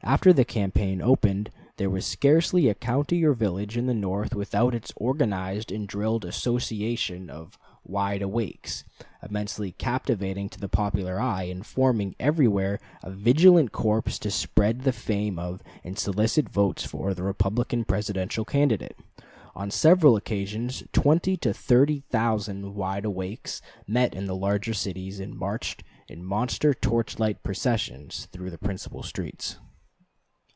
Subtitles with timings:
[0.00, 4.74] After the campaign opened, there was scarcely a county or village in the North without
[4.74, 8.84] its organized and drilled association of "Wide Awakes,"
[9.28, 14.92] immensely captivating to the popular eye, and forming everywhere a vigilant corps to spread the
[14.92, 18.96] fame of, and solicit votes for, the Republican Presidential candidate.
[19.56, 25.36] On several occasions twenty to thirty thousand "Wide Awakes" met in the larger cities and
[25.36, 29.58] marched in monster torch light processions through the principal streets.